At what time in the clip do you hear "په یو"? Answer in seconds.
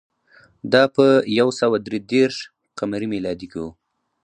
0.95-1.49